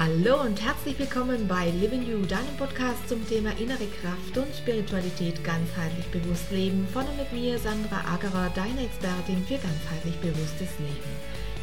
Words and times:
Hallo 0.00 0.40
und 0.40 0.58
herzlich 0.64 0.98
willkommen 0.98 1.46
bei 1.46 1.68
Living 1.78 2.00
You, 2.08 2.24
deinem 2.24 2.56
Podcast 2.56 3.06
zum 3.06 3.20
Thema 3.28 3.50
innere 3.58 3.84
Kraft 4.00 4.34
und 4.34 4.46
Spiritualität 4.56 5.44
ganzheitlich 5.44 6.06
bewusst 6.06 6.50
leben. 6.50 6.88
Von 6.90 7.04
und 7.04 7.18
mit 7.18 7.30
mir, 7.34 7.58
Sandra 7.58 8.00
Agerer, 8.10 8.50
deine 8.54 8.86
Expertin 8.86 9.44
für 9.44 9.58
ganzheitlich 9.58 10.16
bewusstes 10.22 10.70
Leben. 10.78 11.10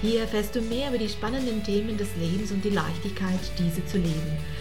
Hier 0.04 0.21
erfährst 0.21 0.55
du 0.55 0.62
mehr 0.62 0.89
über 0.89 1.00
die 1.00 1.10
spannenden 1.10 1.64
Themen 1.64 1.98
des 1.98 2.10
Lebens 2.16 2.52
und 2.52 2.64
die 2.64 2.70
Leichtigkeit, 2.70 3.39
diese 3.58 3.84
zu 3.88 3.98
leben. 3.98 4.38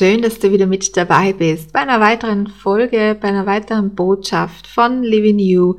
Schön, 0.00 0.22
dass 0.22 0.38
du 0.38 0.50
wieder 0.50 0.66
mit 0.66 0.96
dabei 0.96 1.34
bist 1.34 1.74
bei 1.74 1.80
einer 1.80 2.00
weiteren 2.00 2.46
Folge, 2.46 3.14
bei 3.20 3.28
einer 3.28 3.44
weiteren 3.44 3.94
Botschaft 3.94 4.66
von 4.66 5.02
Living 5.02 5.38
You. 5.38 5.74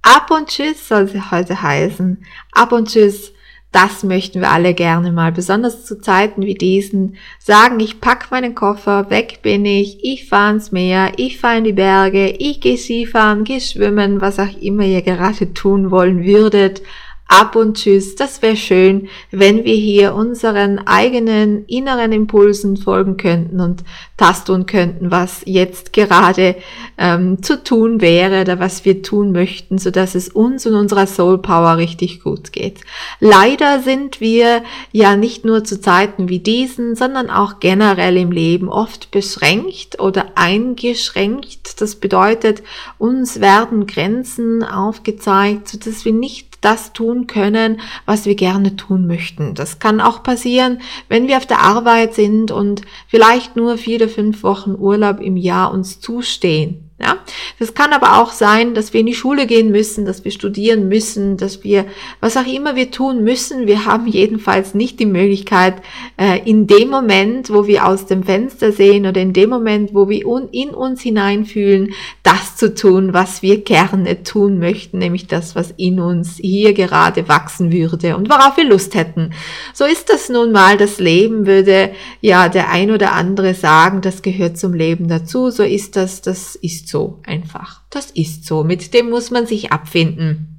Ab 0.00 0.30
und 0.30 0.48
Tschüss 0.48 0.88
soll 0.88 1.06
sie 1.08 1.20
heute 1.30 1.60
heißen. 1.60 2.24
Ab 2.52 2.72
und 2.72 2.88
Tschüss, 2.88 3.34
das 3.72 4.02
möchten 4.02 4.40
wir 4.40 4.50
alle 4.50 4.72
gerne 4.72 5.12
mal, 5.12 5.30
besonders 5.30 5.84
zu 5.84 6.00
Zeiten 6.00 6.40
wie 6.40 6.54
diesen, 6.54 7.16
sagen, 7.38 7.78
ich 7.78 8.00
pack 8.00 8.30
meinen 8.30 8.54
Koffer, 8.54 9.10
weg 9.10 9.40
bin 9.42 9.66
ich, 9.66 10.02
ich 10.02 10.26
fahre 10.26 10.54
ins 10.54 10.72
Meer, 10.72 11.12
ich 11.18 11.38
fahre 11.38 11.58
in 11.58 11.64
die 11.64 11.74
Berge, 11.74 12.30
ich 12.30 12.62
gehe 12.62 12.78
Skifahren, 12.78 13.44
gehe 13.44 13.60
schwimmen, 13.60 14.22
was 14.22 14.38
auch 14.38 14.58
immer 14.58 14.84
ihr 14.84 15.02
gerade 15.02 15.52
tun 15.52 15.90
wollen 15.90 16.24
würdet 16.24 16.80
ab 17.28 17.56
und 17.56 17.76
tschüss. 17.76 18.14
Das 18.14 18.40
wäre 18.40 18.56
schön, 18.56 19.08
wenn 19.30 19.64
wir 19.64 19.74
hier 19.74 20.14
unseren 20.14 20.78
eigenen 20.86 21.64
inneren 21.66 22.12
Impulsen 22.12 22.76
folgen 22.76 23.16
könnten 23.16 23.60
und 23.60 23.82
das 24.16 24.44
tun 24.44 24.66
könnten, 24.66 25.10
was 25.10 25.42
jetzt 25.44 25.92
gerade 25.92 26.56
ähm, 26.96 27.42
zu 27.42 27.62
tun 27.62 28.00
wäre 28.00 28.42
oder 28.42 28.58
was 28.58 28.84
wir 28.84 29.02
tun 29.02 29.32
möchten, 29.32 29.78
so 29.78 29.90
dass 29.90 30.14
es 30.14 30.28
uns 30.28 30.66
und 30.66 30.74
unserer 30.74 31.06
Soul 31.06 31.38
Power 31.38 31.76
richtig 31.76 32.22
gut 32.22 32.52
geht. 32.52 32.80
Leider 33.20 33.80
sind 33.80 34.20
wir 34.20 34.62
ja 34.92 35.16
nicht 35.16 35.44
nur 35.44 35.64
zu 35.64 35.80
Zeiten 35.80 36.28
wie 36.28 36.38
diesen, 36.38 36.94
sondern 36.94 37.28
auch 37.28 37.60
generell 37.60 38.16
im 38.16 38.30
Leben 38.30 38.68
oft 38.68 39.10
beschränkt 39.10 40.00
oder 40.00 40.26
eingeschränkt. 40.36 41.80
Das 41.80 41.96
bedeutet, 41.96 42.62
uns 42.98 43.40
werden 43.40 43.86
Grenzen 43.86 44.62
aufgezeigt, 44.62 45.68
so 45.68 45.78
dass 45.78 46.04
wir 46.04 46.12
nicht 46.12 46.45
das 46.60 46.92
tun 46.92 47.26
können, 47.26 47.80
was 48.04 48.26
wir 48.26 48.34
gerne 48.34 48.76
tun 48.76 49.06
möchten. 49.06 49.54
Das 49.54 49.78
kann 49.78 50.00
auch 50.00 50.22
passieren, 50.22 50.80
wenn 51.08 51.28
wir 51.28 51.36
auf 51.36 51.46
der 51.46 51.60
Arbeit 51.60 52.14
sind 52.14 52.50
und 52.50 52.82
vielleicht 53.08 53.56
nur 53.56 53.78
vier 53.78 53.96
oder 53.96 54.08
fünf 54.08 54.42
Wochen 54.42 54.74
Urlaub 54.74 55.20
im 55.20 55.36
Jahr 55.36 55.72
uns 55.72 56.00
zustehen. 56.00 56.85
Ja, 56.98 57.18
das 57.58 57.74
kann 57.74 57.92
aber 57.92 58.22
auch 58.22 58.32
sein, 58.32 58.72
dass 58.72 58.94
wir 58.94 59.00
in 59.00 59.06
die 59.06 59.14
Schule 59.14 59.46
gehen 59.46 59.70
müssen, 59.70 60.06
dass 60.06 60.24
wir 60.24 60.30
studieren 60.30 60.88
müssen, 60.88 61.36
dass 61.36 61.62
wir, 61.62 61.84
was 62.20 62.38
auch 62.38 62.46
immer 62.46 62.74
wir 62.74 62.90
tun 62.90 63.22
müssen, 63.22 63.66
wir 63.66 63.84
haben 63.84 64.06
jedenfalls 64.06 64.72
nicht 64.72 64.98
die 64.98 65.04
Möglichkeit, 65.04 65.74
äh, 66.16 66.40
in 66.48 66.66
dem 66.66 66.88
Moment, 66.88 67.50
wo 67.50 67.66
wir 67.66 67.86
aus 67.86 68.06
dem 68.06 68.22
Fenster 68.22 68.72
sehen 68.72 69.04
oder 69.04 69.20
in 69.20 69.34
dem 69.34 69.50
Moment, 69.50 69.92
wo 69.92 70.08
wir 70.08 70.24
in 70.52 70.70
uns 70.70 71.02
hineinfühlen, 71.02 71.92
das 72.22 72.56
zu 72.56 72.74
tun, 72.74 73.12
was 73.12 73.42
wir 73.42 73.62
gerne 73.62 74.22
tun 74.22 74.58
möchten, 74.58 74.96
nämlich 74.96 75.26
das, 75.26 75.54
was 75.54 75.74
in 75.76 76.00
uns 76.00 76.38
hier 76.38 76.72
gerade 76.72 77.28
wachsen 77.28 77.72
würde 77.72 78.16
und 78.16 78.30
worauf 78.30 78.56
wir 78.56 78.64
Lust 78.64 78.94
hätten. 78.94 79.34
So 79.74 79.84
ist 79.84 80.08
das 80.08 80.30
nun 80.30 80.50
mal 80.50 80.78
das 80.78 80.98
Leben, 80.98 81.44
würde 81.44 81.90
ja 82.22 82.48
der 82.48 82.70
ein 82.70 82.90
oder 82.90 83.12
andere 83.12 83.52
sagen, 83.52 84.00
das 84.00 84.22
gehört 84.22 84.56
zum 84.56 84.72
Leben 84.72 85.08
dazu. 85.08 85.50
So 85.50 85.62
ist 85.62 85.96
das, 85.96 86.22
das 86.22 86.56
ist 86.56 86.85
ist 86.85 86.85
so 86.88 87.20
einfach. 87.24 87.82
Das 87.90 88.10
ist 88.10 88.44
so. 88.44 88.64
Mit 88.64 88.94
dem 88.94 89.10
muss 89.10 89.30
man 89.30 89.46
sich 89.46 89.72
abfinden. 89.72 90.55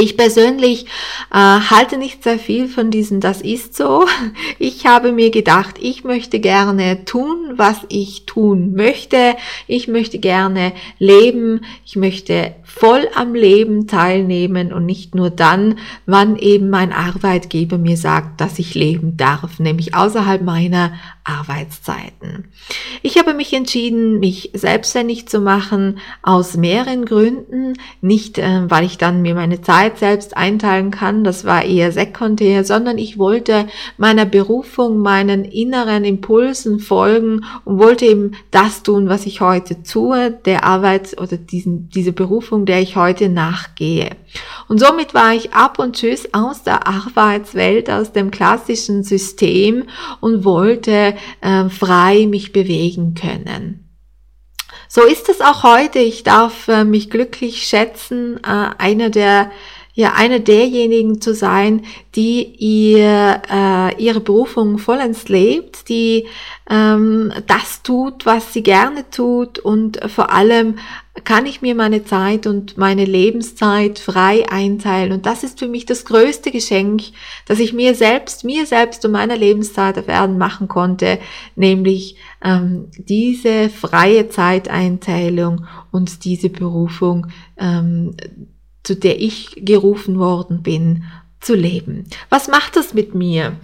Ich 0.00 0.16
persönlich 0.16 0.86
äh, 1.30 1.36
halte 1.36 1.98
nicht 1.98 2.24
sehr 2.24 2.38
viel 2.38 2.68
von 2.68 2.90
diesem 2.90 3.20
Das 3.20 3.42
ist 3.42 3.76
so. 3.76 4.06
Ich 4.58 4.86
habe 4.86 5.12
mir 5.12 5.30
gedacht, 5.30 5.76
ich 5.80 6.04
möchte 6.04 6.40
gerne 6.40 7.04
tun, 7.04 7.52
was 7.56 7.78
ich 7.88 8.24
tun 8.24 8.72
möchte. 8.74 9.36
Ich 9.66 9.88
möchte 9.88 10.18
gerne 10.18 10.72
leben. 10.98 11.60
Ich 11.84 11.96
möchte 11.96 12.54
voll 12.64 13.08
am 13.14 13.34
Leben 13.34 13.86
teilnehmen 13.86 14.72
und 14.72 14.86
nicht 14.86 15.14
nur 15.14 15.28
dann, 15.28 15.78
wann 16.06 16.36
eben 16.36 16.70
mein 16.70 16.92
Arbeitgeber 16.92 17.78
mir 17.78 17.96
sagt, 17.96 18.40
dass 18.40 18.58
ich 18.58 18.74
leben 18.74 19.16
darf, 19.16 19.58
nämlich 19.58 19.94
außerhalb 19.94 20.42
meiner 20.42 20.92
Arbeitszeiten. 21.24 22.48
Ich 23.02 23.18
habe 23.18 23.34
mich 23.34 23.52
entschieden, 23.52 24.20
mich 24.20 24.50
selbstständig 24.54 25.28
zu 25.28 25.40
machen 25.40 25.98
aus 26.22 26.56
mehreren 26.56 27.04
Gründen. 27.04 27.74
Nicht, 28.00 28.38
äh, 28.38 28.70
weil 28.70 28.84
ich 28.84 28.98
dann 28.98 29.22
mir 29.22 29.34
meine 29.34 29.60
Zeit 29.62 29.89
selbst 29.98 30.36
einteilen 30.36 30.90
kann, 30.90 31.24
das 31.24 31.44
war 31.44 31.64
eher 31.64 31.92
sekundär, 31.92 32.64
sondern 32.64 32.98
ich 32.98 33.18
wollte 33.18 33.66
meiner 33.96 34.24
Berufung, 34.24 34.98
meinen 34.98 35.44
inneren 35.44 36.04
Impulsen 36.04 36.78
folgen 36.78 37.44
und 37.64 37.78
wollte 37.78 38.06
eben 38.06 38.32
das 38.50 38.82
tun, 38.82 39.08
was 39.08 39.26
ich 39.26 39.40
heute 39.40 39.82
tue, 39.82 40.30
der 40.30 40.64
Arbeit 40.64 41.20
oder 41.20 41.36
diesen, 41.36 41.88
diese 41.90 42.12
Berufung, 42.12 42.66
der 42.66 42.80
ich 42.80 42.96
heute 42.96 43.28
nachgehe. 43.28 44.10
Und 44.68 44.78
somit 44.78 45.14
war 45.14 45.34
ich 45.34 45.52
ab 45.52 45.78
und 45.78 45.96
tschüss 45.96 46.32
aus 46.32 46.62
der 46.62 46.86
Arbeitswelt, 46.86 47.90
aus 47.90 48.12
dem 48.12 48.30
klassischen 48.30 49.02
System 49.02 49.84
und 50.20 50.44
wollte 50.44 51.14
äh, 51.40 51.68
frei 51.68 52.26
mich 52.26 52.52
bewegen 52.52 53.14
können. 53.14 53.86
So 54.92 55.02
ist 55.02 55.28
es 55.28 55.40
auch 55.40 55.62
heute. 55.62 56.00
Ich 56.00 56.24
darf 56.24 56.66
äh, 56.66 56.82
mich 56.82 57.10
glücklich 57.10 57.62
schätzen, 57.62 58.38
äh, 58.38 58.70
einer 58.76 59.08
der 59.08 59.52
ja 60.00 60.14
eine 60.14 60.40
derjenigen 60.40 61.20
zu 61.20 61.34
sein, 61.34 61.84
die 62.16 62.42
ihr 62.42 63.42
äh, 63.50 64.02
ihre 64.02 64.20
Berufung 64.20 64.78
vollends 64.78 65.28
lebt, 65.28 65.88
die 65.88 66.26
ähm, 66.68 67.32
das 67.46 67.82
tut, 67.82 68.26
was 68.26 68.52
sie 68.52 68.62
gerne 68.62 69.08
tut. 69.10 69.58
Und 69.58 70.00
vor 70.10 70.32
allem 70.32 70.78
kann 71.24 71.46
ich 71.46 71.60
mir 71.60 71.74
meine 71.74 72.04
Zeit 72.04 72.46
und 72.46 72.78
meine 72.78 73.04
Lebenszeit 73.04 73.98
frei 73.98 74.48
einteilen. 74.50 75.12
Und 75.12 75.26
das 75.26 75.44
ist 75.44 75.58
für 75.58 75.68
mich 75.68 75.86
das 75.86 76.04
größte 76.04 76.50
Geschenk, 76.50 77.02
das 77.46 77.58
ich 77.58 77.72
mir 77.72 77.94
selbst, 77.94 78.44
mir 78.44 78.66
selbst 78.66 79.04
und 79.04 79.12
meiner 79.12 79.36
Lebenszeit 79.36 79.98
auf 79.98 80.08
Erden 80.08 80.38
machen 80.38 80.68
konnte, 80.68 81.18
nämlich 81.56 82.16
ähm, 82.42 82.88
diese 82.96 83.68
freie 83.68 84.28
Zeiteinteilung 84.28 85.66
und 85.90 86.24
diese 86.24 86.48
Berufung 86.48 87.26
ähm, 87.58 88.16
zu 88.82 88.96
der 88.96 89.20
ich 89.20 89.52
gerufen 89.56 90.18
worden 90.18 90.62
bin, 90.62 91.04
zu 91.40 91.54
leben. 91.54 92.04
Was 92.28 92.48
macht 92.48 92.76
das 92.76 92.94
mit 92.94 93.14
mir? 93.14 93.56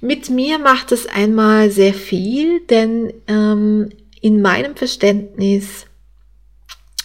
Mit 0.00 0.30
mir 0.30 0.58
macht 0.58 0.92
es 0.92 1.06
einmal 1.06 1.70
sehr 1.70 1.94
viel, 1.94 2.60
denn 2.66 3.12
ähm, 3.26 3.90
in 4.20 4.40
meinem 4.40 4.76
Verständnis 4.76 5.86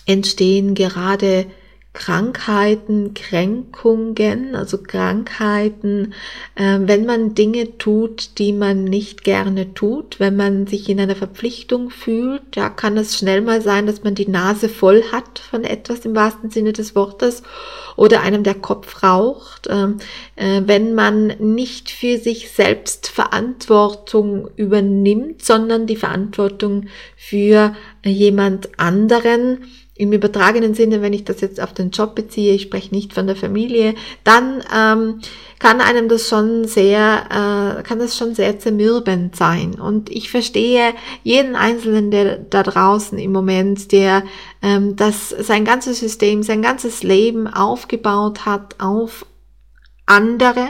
entstehen 0.06 0.76
gerade 0.76 1.46
Krankheiten, 1.96 3.14
Kränkungen, 3.14 4.54
also 4.54 4.78
Krankheiten, 4.78 6.14
äh, 6.56 6.80
wenn 6.82 7.06
man 7.06 7.34
Dinge 7.34 7.78
tut, 7.78 8.38
die 8.38 8.52
man 8.52 8.84
nicht 8.84 9.24
gerne 9.24 9.74
tut, 9.74 10.20
wenn 10.20 10.36
man 10.36 10.68
sich 10.68 10.90
in 10.90 11.00
einer 11.00 11.16
Verpflichtung 11.16 11.90
fühlt, 11.90 12.56
ja, 12.56 12.70
kann 12.70 12.98
es 12.98 13.18
schnell 13.18 13.42
mal 13.42 13.62
sein, 13.62 13.88
dass 13.88 14.04
man 14.04 14.14
die 14.14 14.28
Nase 14.28 14.70
voll 14.70 15.04
hat 15.12 15.40
von 15.40 15.64
etwas 15.64 16.06
im 16.06 16.16
wahrsten 16.16 16.52
Sinne 16.52 16.74
des 16.74 16.96
Wortes 16.96 17.44
oder 17.96 18.22
einem 18.22 18.44
der 18.44 18.56
Kopf 18.56 19.02
raucht, 19.02 19.68
ähm, 19.72 19.98
äh, 20.36 20.62
wenn 20.66 20.94
man 20.96 21.28
nicht 21.40 21.90
für 21.90 22.18
sich 22.18 22.52
selbst 22.52 23.08
Verantwortung 23.08 24.50
übernimmt, 24.58 25.44
sondern 25.44 25.88
die 25.88 25.96
Verantwortung 25.96 26.88
für 27.16 27.74
jemand 28.04 28.78
anderen, 28.78 29.60
im 29.98 30.12
übertragenen 30.12 30.74
Sinne, 30.74 31.02
wenn 31.02 31.14
ich 31.14 31.24
das 31.24 31.40
jetzt 31.40 31.62
auf 31.62 31.74
den 31.74 31.90
Job 31.90 32.16
beziehe, 32.16 32.54
ich 32.54 32.64
spreche 32.64 32.94
nicht 32.94 33.14
von 33.14 33.28
der 33.28 33.38
Familie, 33.38 33.96
dann 34.26 34.62
ähm, 34.76 35.22
kann 35.58 35.80
einem 35.80 36.10
das 36.10 36.28
schon 36.28 36.66
sehr, 36.66 37.24
äh, 37.80 37.84
kann 37.84 38.00
das 38.00 38.18
schon 38.18 38.36
sehr 38.36 38.60
zermürbend 38.60 39.38
sein. 39.38 39.76
Und 39.76 40.10
ich 40.10 40.30
verstehe 40.30 40.94
jeden 41.24 41.56
Einzelnen, 41.56 42.12
der 42.12 42.38
da 42.38 42.62
draußen 42.62 43.18
im 43.18 43.32
Moment, 43.32 43.94
der 43.94 44.24
ähm, 44.62 44.98
das 44.98 45.30
sein 45.30 45.64
ganzes 45.64 46.00
System, 46.00 46.44
sein 46.44 46.62
ganzes 46.62 47.02
Leben 47.02 47.48
aufgebaut 47.48 48.46
hat 48.46 48.76
auf 48.80 49.26
andere, 50.06 50.68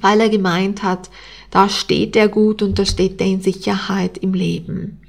weil 0.00 0.20
er 0.20 0.28
gemeint 0.28 0.84
hat, 0.84 1.10
da 1.50 1.68
steht 1.68 2.14
er 2.14 2.28
gut 2.28 2.62
und 2.62 2.78
da 2.78 2.84
steht 2.84 3.20
er 3.20 3.26
in 3.26 3.40
Sicherheit 3.40 4.18
im 4.18 4.34
Leben. 4.34 5.00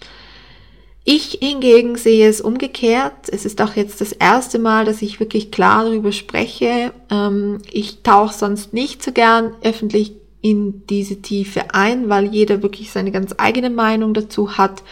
Ich 1.11 1.39
hingegen 1.41 1.95
sehe 1.95 2.29
es 2.29 2.39
umgekehrt. 2.39 3.29
Es 3.31 3.43
ist 3.43 3.63
auch 3.63 3.75
jetzt 3.75 3.99
das 3.99 4.11
erste 4.11 4.59
Mal, 4.59 4.85
dass 4.85 5.01
ich 5.01 5.19
wirklich 5.19 5.49
klar 5.49 5.85
darüber 5.85 6.11
spreche. 6.11 6.93
Ähm, 7.09 7.63
ich 7.71 8.03
tauche 8.03 8.31
sonst 8.31 8.75
nicht 8.75 9.01
so 9.01 9.11
gern 9.11 9.55
öffentlich 9.63 10.13
in 10.41 10.85
diese 10.85 11.19
Tiefe 11.19 11.73
ein, 11.73 12.09
weil 12.09 12.25
jeder 12.25 12.61
wirklich 12.61 12.91
seine 12.91 13.11
ganz 13.11 13.33
eigene 13.39 13.71
Meinung 13.71 14.13
dazu 14.13 14.59
hat. 14.59 14.83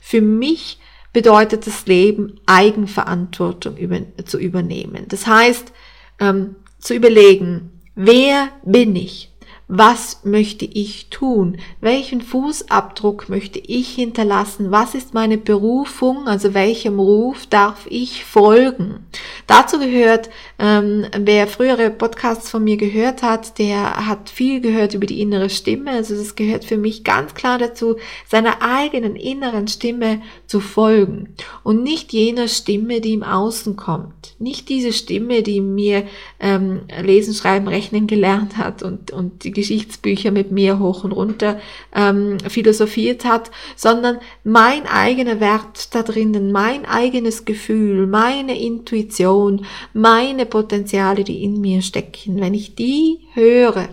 Für 0.00 0.22
mich 0.22 0.78
bedeutet 1.12 1.66
das 1.66 1.84
Leben, 1.84 2.40
Eigenverantwortung 2.46 3.76
zu 4.24 4.38
übernehmen. 4.38 5.04
Das 5.08 5.26
heißt, 5.26 5.74
ähm, 6.20 6.56
zu 6.78 6.94
überlegen, 6.94 7.82
wer 7.94 8.48
bin 8.64 8.96
ich? 8.96 9.30
Was 9.68 10.20
möchte 10.22 10.64
ich 10.64 11.10
tun? 11.10 11.58
Welchen 11.80 12.20
Fußabdruck 12.20 13.28
möchte 13.28 13.58
ich 13.58 13.88
hinterlassen? 13.94 14.70
Was 14.70 14.94
ist 14.94 15.12
meine 15.12 15.38
Berufung? 15.38 16.28
Also 16.28 16.54
welchem 16.54 17.00
Ruf 17.00 17.46
darf 17.46 17.86
ich 17.88 18.24
folgen? 18.24 19.06
Dazu 19.48 19.80
gehört, 19.80 20.30
ähm, 20.58 21.06
wer 21.18 21.46
frühere 21.46 21.90
Podcasts 21.90 22.48
von 22.48 22.64
mir 22.64 22.78
gehört 22.78 23.22
hat, 23.22 23.58
der 23.58 24.06
hat 24.06 24.30
viel 24.30 24.60
gehört 24.60 24.94
über 24.94 25.06
die 25.06 25.20
innere 25.20 25.50
Stimme. 25.50 25.90
Also 25.90 26.16
das 26.16 26.34
gehört 26.34 26.64
für 26.64 26.78
mich 26.78 27.04
ganz 27.04 27.34
klar 27.34 27.58
dazu, 27.58 27.96
seiner 28.26 28.62
eigenen 28.62 29.16
inneren 29.16 29.68
Stimme 29.68 30.22
zu 30.46 30.60
folgen 30.60 31.34
und 31.62 31.82
nicht 31.82 32.12
jener 32.12 32.48
Stimme, 32.48 33.02
die 33.02 33.12
im 33.12 33.22
Außen 33.22 33.76
kommt. 33.76 34.34
Nicht 34.38 34.70
diese 34.70 34.94
Stimme, 34.94 35.42
die 35.42 35.60
mir 35.60 36.04
ähm, 36.40 36.80
lesen, 37.02 37.34
schreiben, 37.34 37.68
rechnen 37.68 38.06
gelernt 38.06 38.56
hat 38.56 38.82
und, 38.82 39.10
und 39.10 39.44
die 39.44 39.52
Geschichtsbücher 39.52 40.30
mit 40.30 40.52
mir 40.52 40.78
hoch 40.78 41.04
und 41.04 41.12
runter 41.12 41.60
ähm, 41.94 42.38
philosophiert 42.48 43.26
hat, 43.26 43.50
sondern 43.76 44.18
mein 44.42 44.86
eigener 44.86 45.38
Wert 45.40 45.94
da 45.94 46.02
drinnen, 46.02 46.50
mein 46.50 46.86
eigenes 46.86 47.44
Gefühl, 47.44 48.06
meine 48.06 48.58
Intuition, 48.58 49.66
meine 49.92 50.45
Potenziale, 50.46 51.24
die 51.24 51.42
in 51.42 51.60
mir 51.60 51.82
stecken. 51.82 52.40
Wenn 52.40 52.54
ich 52.54 52.74
die 52.74 53.18
höre, 53.34 53.88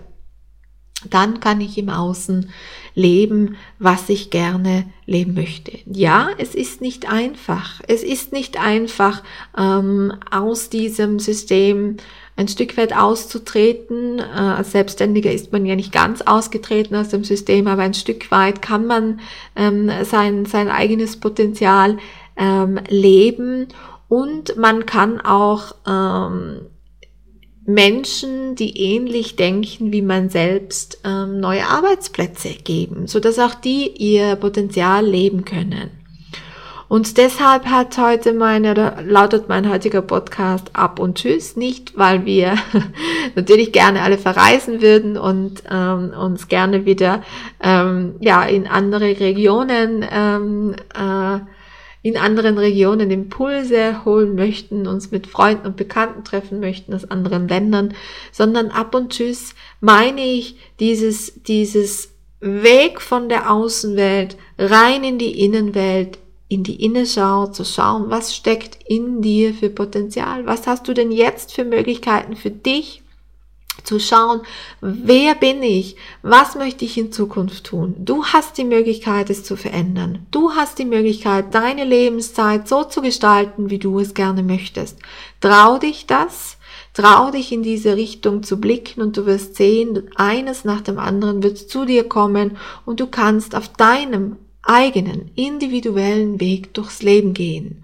dann 1.10 1.40
kann 1.40 1.62
ich 1.62 1.78
im 1.78 1.90
Außen 1.90 2.50
leben, 2.96 3.58
was 3.80 4.10
ich 4.10 4.30
gerne 4.30 4.86
leben 5.06 5.34
möchte. 5.34 5.72
Ja, 5.86 6.30
es 6.38 6.56
ist 6.56 6.82
nicht 6.82 7.12
einfach. 7.12 7.82
Es 7.88 8.04
ist 8.04 8.32
nicht 8.32 8.60
einfach, 8.60 9.24
ähm, 9.58 10.14
aus 10.32 10.70
diesem 10.70 11.20
System 11.20 11.98
ein 12.36 12.48
Stück 12.48 12.78
weit 12.78 12.96
auszutreten. 12.96 14.20
Äh, 14.20 14.22
als 14.22 14.72
Selbstständiger 14.72 15.32
ist 15.32 15.52
man 15.52 15.66
ja 15.66 15.76
nicht 15.76 15.92
ganz 15.92 16.22
ausgetreten 16.22 16.96
aus 16.96 17.10
dem 17.10 17.24
System, 17.24 17.68
aber 17.68 17.82
ein 17.82 17.94
Stück 17.94 18.32
weit 18.32 18.62
kann 18.62 18.86
man 18.86 19.20
ähm, 19.56 19.92
sein, 20.04 20.46
sein 20.46 20.70
eigenes 20.70 21.18
Potenzial 21.18 21.98
ähm, 22.36 22.80
leben 22.88 23.68
und 24.14 24.58
man 24.58 24.86
kann 24.86 25.22
auch 25.22 25.74
ähm, 25.88 26.68
Menschen, 27.66 28.54
die 28.54 28.78
ähnlich 28.78 29.38
denken 29.38 29.92
wie 29.92 30.04
man 30.04 30.30
selbst, 30.30 31.00
ähm, 31.04 31.40
neue 31.40 31.66
Arbeitsplätze 31.66 32.50
geben, 32.50 33.08
so 33.08 33.20
dass 33.20 33.40
auch 33.40 33.56
die 33.56 33.88
ihr 33.88 34.36
Potenzial 34.36 35.04
leben 35.04 35.46
können. 35.46 35.90
Und 36.88 37.18
deshalb 37.18 37.66
hat 37.66 37.98
heute 37.98 38.34
meine, 38.34 39.04
lautet 39.04 39.50
mein 39.50 39.68
heutiger 39.68 40.04
Podcast 40.04 40.70
ab 40.74 41.00
und 41.00 41.18
tschüss, 41.18 41.56
nicht 41.56 41.98
weil 41.98 42.24
wir 42.24 42.54
natürlich 43.36 43.72
gerne 43.72 44.04
alle 44.04 44.20
verreisen 44.20 44.84
würden 44.84 45.18
und 45.18 45.64
ähm, 45.72 46.12
uns 46.16 46.50
gerne 46.50 46.86
wieder 46.86 47.24
ähm, 47.64 48.14
ja 48.20 48.44
in 48.44 48.68
andere 48.68 49.20
Regionen 49.20 50.06
ähm, 50.08 50.76
äh, 50.94 51.40
in 52.04 52.18
anderen 52.18 52.58
Regionen 52.58 53.10
Impulse 53.10 54.04
holen 54.06 54.36
möchten, 54.36 54.88
uns 54.88 55.10
mit 55.10 55.26
Freunden 55.26 55.66
und 55.66 55.78
Bekannten 55.78 56.24
treffen 56.24 56.60
möchten 56.60 56.94
aus 56.94 57.10
anderen 57.10 57.48
Ländern, 57.48 57.96
sondern 58.32 58.70
ab 58.70 58.94
und 58.94 59.14
tschüss 59.14 59.56
meine 59.80 60.22
ich 60.22 60.58
dieses, 60.80 61.44
dieses 61.44 62.12
Weg 62.42 63.00
von 63.00 63.30
der 63.30 63.50
Außenwelt 63.50 64.36
rein 64.58 65.06
in 65.06 65.18
die 65.18 65.40
Innenwelt, 65.46 66.20
in 66.50 66.64
die 66.64 66.84
Innenschau 66.84 67.48
zu 67.48 67.64
schauen, 67.64 68.10
was 68.10 68.36
steckt 68.36 68.80
in 68.86 69.22
dir 69.22 69.54
für 69.54 69.70
Potenzial, 69.70 70.46
was 70.46 70.68
hast 70.68 70.88
du 70.90 70.94
denn 70.94 71.12
jetzt 71.12 71.54
für 71.54 71.64
Möglichkeiten 71.64 72.36
für 72.36 72.52
dich 72.52 73.03
zu 73.84 74.00
schauen, 74.00 74.42
wer 74.82 75.36
bin 75.36 75.62
ich, 75.62 75.96
was 76.22 76.56
möchte 76.56 76.86
ich 76.86 76.98
in 76.98 77.12
Zukunft 77.12 77.66
tun. 77.66 77.96
Du 78.00 78.24
hast 78.26 78.58
die 78.58 78.64
Möglichkeit, 78.64 79.30
es 79.30 79.44
zu 79.44 79.56
verändern. 79.56 80.26
Du 80.32 80.52
hast 80.52 80.80
die 80.80 80.86
Möglichkeit, 80.86 81.54
deine 81.54 81.84
Lebenszeit 81.84 82.68
so 82.68 82.84
zu 82.84 83.02
gestalten, 83.02 83.70
wie 83.70 83.80
du 83.80 84.00
es 84.00 84.14
gerne 84.14 84.44
möchtest. 84.44 85.00
Trau 85.42 85.78
dich 85.78 86.06
das, 86.06 86.58
trau 86.94 87.32
dich 87.32 87.52
in 87.52 87.64
diese 87.64 87.98
Richtung 87.98 88.44
zu 88.44 88.60
blicken 88.60 89.02
und 89.02 89.18
du 89.18 89.26
wirst 89.26 89.56
sehen, 89.56 90.10
eines 90.16 90.64
nach 90.64 90.82
dem 90.82 91.00
anderen 91.00 91.44
wird 91.44 91.58
zu 91.58 91.86
dir 91.86 92.08
kommen 92.08 92.58
und 92.86 93.00
du 93.00 93.08
kannst 93.08 93.56
auf 93.56 93.68
deinem 93.68 94.38
eigenen, 94.62 95.32
individuellen 95.36 96.40
Weg 96.40 96.74
durchs 96.74 97.02
Leben 97.02 97.34
gehen. 97.34 97.84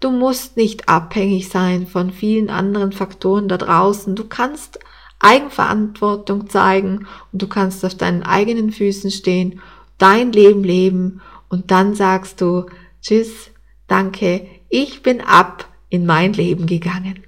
Du 0.00 0.10
musst 0.10 0.56
nicht 0.56 0.88
abhängig 0.88 1.48
sein 1.48 1.86
von 1.86 2.10
vielen 2.10 2.50
anderen 2.50 2.92
Faktoren 2.92 3.48
da 3.48 3.56
draußen. 3.56 4.14
Du 4.14 4.24
kannst 4.24 4.78
Eigenverantwortung 5.20 6.50
zeigen 6.50 7.06
und 7.32 7.42
du 7.42 7.48
kannst 7.48 7.84
auf 7.84 7.94
deinen 7.94 8.22
eigenen 8.22 8.72
Füßen 8.72 9.10
stehen, 9.10 9.60
dein 9.98 10.32
Leben 10.32 10.64
leben 10.64 11.20
und 11.48 11.70
dann 11.70 11.94
sagst 11.94 12.40
du, 12.40 12.66
tschüss, 13.00 13.50
danke, 13.86 14.46
ich 14.68 15.02
bin 15.02 15.20
ab 15.20 15.68
in 15.88 16.06
mein 16.06 16.32
Leben 16.32 16.66
gegangen. 16.66 17.22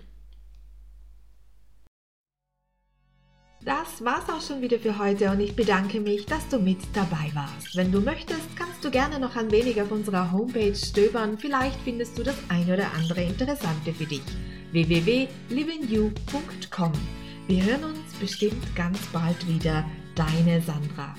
Das 3.64 4.04
war's 4.04 4.28
auch 4.28 4.40
schon 4.40 4.62
wieder 4.62 4.78
für 4.78 4.96
heute 4.96 5.28
und 5.30 5.40
ich 5.40 5.56
bedanke 5.56 5.98
mich, 5.98 6.24
dass 6.26 6.48
du 6.48 6.60
mit 6.60 6.78
dabei 6.92 7.32
warst. 7.34 7.74
Wenn 7.74 7.90
du 7.90 8.00
möchtest, 8.00 8.56
kannst 8.56 8.84
du 8.84 8.92
gerne 8.92 9.18
noch 9.18 9.34
ein 9.34 9.50
wenig 9.50 9.82
auf 9.82 9.90
unserer 9.90 10.30
Homepage 10.30 10.76
stöbern. 10.76 11.36
Vielleicht 11.36 11.80
findest 11.80 12.16
du 12.16 12.22
das 12.22 12.36
ein 12.48 12.70
oder 12.70 12.92
andere 12.94 13.22
Interessante 13.22 13.92
für 13.92 14.06
dich. 14.06 14.22
www.livingyou.com 14.70 16.92
wir 17.48 17.64
hören 17.64 17.84
uns 17.84 18.12
bestimmt 18.18 18.74
ganz 18.74 18.98
bald 19.12 19.46
wieder. 19.46 19.84
Deine 20.16 20.60
Sandra. 20.62 21.14